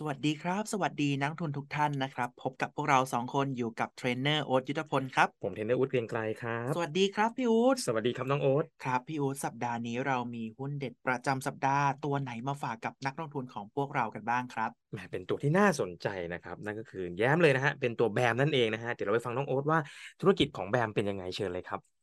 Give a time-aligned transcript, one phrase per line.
[0.00, 19.78] สวัสดีครับ สวัสดีนักลงทุนทุกท่านนะครับ พบกับพวกเราสองคนอยู่กับเทรนเนอร์โอ๊ตยุทธพลครับ ผมเทรนเนอู๊ดเกรียงไกรครับ สวัสดีครับพี่อู๊ดสวัสดีครับน้องโอ๊ตครับพี่อู๊ดสัปดาห์นี้เรามีหุ้นเด็ดประจำสัปดาห์ตัวไหนมาฝากกับนักลงทุนของพวกเรากันบ้างครับแหมเป็นตัวที่น่าสนใจนะครับนั่นก็คือแย้มเลยนะฮะเป็นตัว BAM นั่นเองนะฮะเดี๋ยวเราไปฟังน้องโอ๊ตว่า
[20.20, 21.95] ธุรกิจของแบมเป็นยังไงเชิญเลยครับ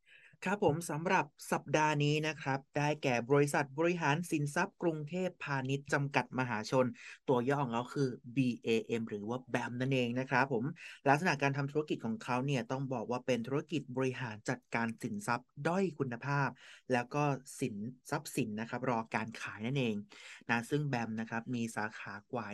[0.48, 6.86] ครับผมสำหรับสัปดาห์นี้นะครับ ได้แก่บริษัทบริหารสินทรัพย์กรุงเทพพาณิชย์จำกัดมหาชน
[7.28, 10.64] ตัวย่อของเขาคือ BAM หรือว่า BAM นั่นเองนะครับผม
[11.10, 16.50] ลักษณะการทำธุรกิจของเขาเนี่ยต้องบอกว่าเป็นธุรกิจบริหารจัดการสินทรัพย์ด้อยคุณภาพ
[16.94, 17.24] แล้วก็
[17.60, 17.76] สิน
[18.12, 19.96] ทรัพย์สินนะครับรอการขายนั่นเอง
[20.50, 22.48] นะซึ่งแบมนะครับมีสาขากว่า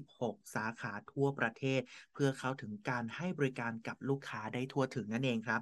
[0.00, 1.80] 26 สาขาทั่วประเทศ
[2.14, 5.60] เพื่อเข้าถึงการให้บริการกับลูกค้าได้ทั่วถึงนั่นเองครับ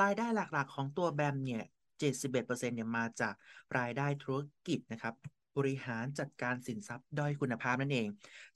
[0.00, 1.64] รายได้หลักๆ ของตัวแบมเนี่ย
[2.00, 3.34] 71%เนี่ยมาจาก
[3.78, 5.14] รายได้ธุรกิจนะครับ
[5.58, 8.08] บริหารจัดการสินทรัพย์ด้อยคุณภาพนั่นเอง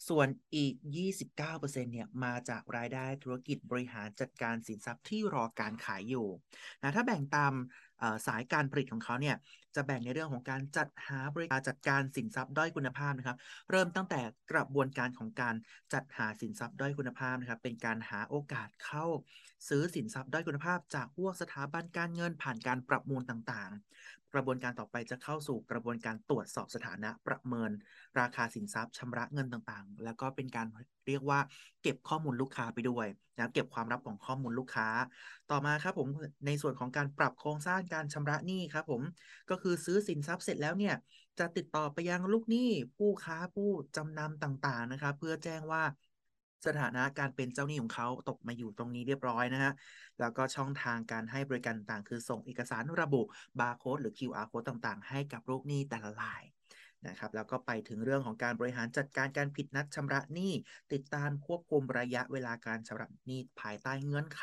[0.09, 0.75] ส่วนอีก
[1.31, 6.29] 29%เนี่ยมาจากรายได้ธุรกิจบริหารจัดการสินทรัพย์ที่รอการขายอยู่
[6.83, 7.53] นะถ้าแบ่งตาม
[8.27, 9.37] สายการผลิตของเขาเนี่ย
[9.75, 13.39] จะแบ่งในเรื่องของการจัดหาบริการจัดการสินทรัพย์ด้อยคุณภาพนะครับ
[13.71, 14.21] เริ่มตั้งแต่
[14.53, 15.55] กระบวนการของการ
[15.95, 19.07] จัดหาสินทรัพย์ด้อยคุณภาพนะครับ เป็นการหาโอกาสเข้า
[19.69, 27.71] ซื้อสินทรัพย์ด้อยคุณภาพ จากพวกสถาบันการเงินผ่านการประมูลต่างๆ กระบวนการต่อไปจะเข้าสู่กระบวนการตรวจสอบสถานะประเมิน
[28.21, 30.67] ราคาสินทรัพย์ชำระเงินต่างๆ แล้วก็เป็นการ
[31.09, 31.39] เรียกว่า
[31.83, 33.07] เก็บข้อมูลลูกค้าไปด้วย
[33.39, 34.89] นะเก็บความลับของข้อมูลลูกค้า
[35.51, 36.09] ต่อมาครับผม
[36.47, 39.03] ในส่วนของการปรับโครงสร้างการชำระหนี้ครับผม
[39.51, 40.95] ก็คือซื้อสินทรัพย์เสร็จแล้วเนี่ย
[41.39, 45.83] จะติดต่อไปยังลูกหนี้ผู้ค้าผู้จำนำต่างๆนะครับเพื่อแจ้งว่า
[46.67, 49.73] สถานะการเป็นเจ้าหนี้ของเขาตกมาอยู่ตรงนี้เรียบร้อยนะฮะ
[50.21, 53.23] แล้วก็ช่องทางการให้บริการต่างคือส่งเอกสารระบุ
[53.61, 56.43] บาร์โค้ดหรือ QR code ต่างๆ ให้กับลูกหนี้แต่ละราย
[57.09, 60.53] นะครับแล้วก็ไปถึงเรื่องของการบริหารจัดการการผิดนัดชำระหนี้
[60.93, 64.43] ติดตามควบคุมระยะเวลาการชำระหนี้ภายใต้เงื่อนไข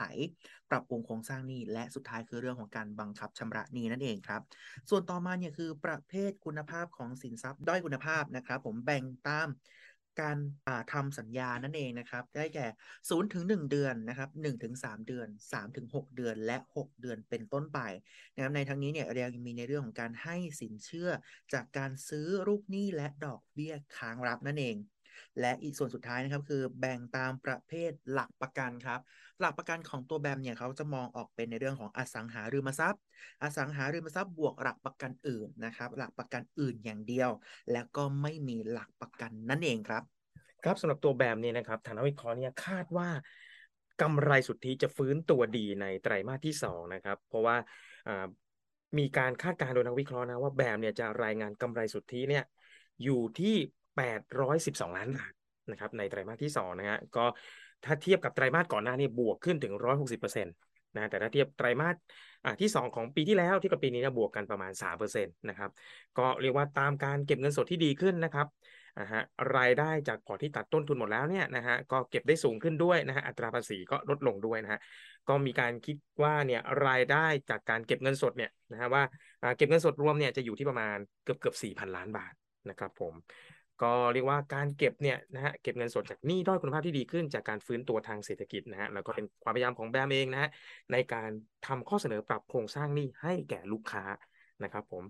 [0.72, 4.42] ปรับปรุงโครงสร้างหนี้และสุดท้ายคือเรื่องของการบังคับชำระหนี้นั่นเองครับ
[4.90, 9.48] ส่วนต่อมาเนี่ยคือประเภทคุณภาพของสินทรัพย์ด้อยคุณภาพนะครับ ผมแบ่งตาม
[10.22, 12.68] การทำทำสัญญานั่นเองนะครับ ได้แก่
[13.10, 17.80] 0ถึง1เดือนนะครับ1ถึง3เดือน3ถึง6เดือนและ 6 เดือนเป็นต้นไป
[18.36, 21.10] นะครับในทั้งนี้เนี่ยเรายังมีในเรื่องของการให้สินเชื่อ
[21.54, 24.78] จากการซื้อลูกหนี้และดอกเบี้ยค้างรับนั่นเอง
[25.40, 29.00] และอีกส่วนสุดท้ายนะครับคือแบ่งตามประเภทหลักประกันครับ
[29.40, 33.02] หลักประกันของตัวแบมเนี่ยเขาจะมองออกเป็นในเรื่องของอสังหาริมทรัพย์
[33.44, 37.30] อสังหาริมทรัพย์บวกหลักประกันอื่นนะครับ หลักประกันอื่นอย่างเดียว
[37.72, 40.04] แล้วก็ไม่มีหลักประกันนั่นเองครับ
[40.64, 43.10] ครับสำหรับตัวแบมเนี่ยนะครับทางนักวิเคราะห์เนี่ยคาดว่า
[44.02, 47.56] กำไรสุทธิจะฟื้นตัวดีในไตรมาสที่2นะครับ เพราะว่า
[48.98, 52.44] มีการคาดการณ์โดยนักวิเคราะห์นะว่าแบมเนี่ยจะรายงานกำไรสุทธิเนี่ย
[53.04, 53.56] อยู่ที่
[53.96, 55.32] 812 ล้านบาท
[55.72, 57.26] นะครับในไตรมาสที่2นะฮะก็
[57.86, 60.56] ถ้าเทียบกับไตรมาสก่อนหน้านี่บวกขึ้นถึง 160%
[60.96, 61.96] นะแต่ถ้าเทียบไตรมาส
[62.46, 65.70] อ่าที่ 2 ของปีที่แล้วที่กับปีนี้นะบวกกันประมาณ3%นะครับ
[66.18, 68.48] ก็เรียกว่าตามการเก็บเงินสดที่ดีขึ้นนะครับ
[69.00, 69.22] นะฮะ
[69.58, 74.80] รายได้จากพอที่ตัดต้นทุนหมดแล้วเนี่ยนะฮะก็เก็บได้สูงขึ้นด้วยนะฮะอัตราภาษีก็ลดลงด้วยนะฮะ
[75.30, 79.04] ก็มีการคิดว่าเนี่ยรายได้จากการเก็บเงินสดเนี่ยนะฮะว่า
[79.44, 82.34] อ่าเก็บเงินสดรวมเนี่ยจะอยู่ที่ประมาณเกือบเกือบสี่พันล้านบาท
[82.70, 83.14] นะครับผม
[83.82, 90.50] ก็เรียกว่าการเก็บเนี่ยนะฮะเก็บเงินสดจากหนี้ด้อยคุณภาพที่ดีขึ้น จากการฟื้นตัวทางเศรษฐกิจนะฮะแล้วก็เป็นความพยายามของแบมเองนะฮะ
[90.92, 91.30] ในการ
[91.64, 94.04] ทำข้อเสนอปรับโครงสร้างหนี้ให้แก่ลูกค้า
[94.64, 95.04] นะครับ ผม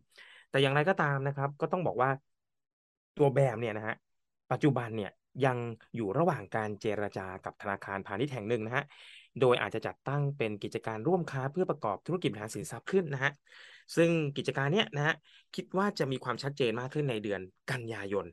[0.50, 2.10] แต่อย่างไรก็ตามนะครับ ก็ต้องบอกว่า
[3.18, 3.96] ตัวแบมเนี่ยนะฮะ
[4.52, 5.12] ปัจจุบันเนี่ย
[5.46, 5.58] ยัง
[5.96, 8.84] อยู่ระหว่างการเจรจากับธนาคารพาณิชย์แห่งหนึ่งนะฮะ
[9.40, 13.32] โดยอาจจะจัดตั้งเป็นกิจการร่วมค้าเพื่อประกอบธุรกิจบริหารสินทรัพย์ขึ้นนะฮะ
[13.96, 15.16] ซึ่งกิจการเนี้ยนะฮะ
[15.56, 18.26] คิดว่าจะมีความชัดเจนมากขึ้นในเดือนกันยายน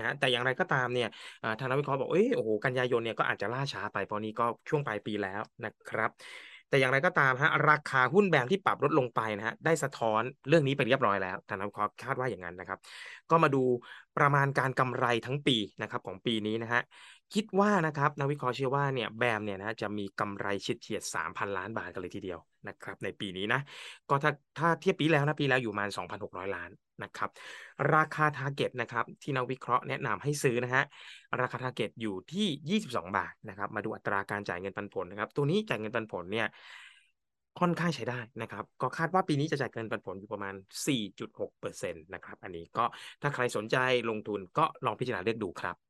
[0.00, 1.08] นะฮะแต่อย่างไรก็ตามเนี่ย
[1.42, 6.10] อ่าทางนักวิเคราะห์บอกเอ้ยโอ้โหกันยายนเนี่ยก็อาจจะล่าช้าไปเพราะนี้ก็ช่วงปลายปีแล้วนะครับ
[6.70, 12.78] แต่อย่างไรก็ตามฮะราคาหุ้นแบมที่ปรับลดลงไปนะฮะได้สะท้อนเรื่องนี้ไปเรียบร้อยแล้วทางนักวิเคราะห์คาดว่าอย่างนั้นนะครับ
[13.30, 13.62] ก็มาดู
[14.16, 16.80] ประมาณการกำไรทั้งปีนะครับของปีนี้นะฮะ
[17.34, 22.38] คิดว่านะครับนักวิเคราะห์เชื่อว่าเนี่ยแบมเนี่ยนะจะมีกำไรเฉียดเฉียด3,000ล้านบาทกันเลยทีเดียว
[22.68, 23.60] นะครับในปีนี้นะ
[24.10, 25.90] ก็ถ้าถ้าเทียบปีแล้วนะปีแล้วอยู่ประมาณ
[26.22, 26.70] 2,600 ล้าน
[27.04, 27.30] นะครับ
[27.94, 30.84] ราคา target นะครับที่นักวิเคราะห์แนะนำให้ซื้อนะฮะ
[31.40, 32.46] ราคา target อยู่ที่
[32.82, 36.46] 22 บาทนะครับมาดูอัตราการจ่ายเงินปันผลนะครับตัวนี้จ่ายเงินปันผลเนี่ย
[37.60, 40.54] ค่อนข้างใช้ได้นะครับ ก็คาดว่าปีนี้จะจ่ายเงินปันผลอยู่ประมาณ
[40.86, 42.84] 4.6%นะครับ อันนี้ก็
[43.22, 43.76] ถ้าใครสนใจ
[44.10, 45.89] ลงทุนก็ลองพิจารณาเลือกดูครับ